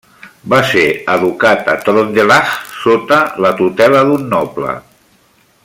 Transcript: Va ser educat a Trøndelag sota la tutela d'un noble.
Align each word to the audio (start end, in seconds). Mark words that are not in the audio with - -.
Va 0.51 0.59
ser 0.69 0.85
educat 1.15 1.69
a 1.73 1.75
Trøndelag 1.83 2.49
sota 2.79 3.21
la 3.47 3.53
tutela 3.61 4.03
d'un 4.09 4.27
noble. 4.33 4.75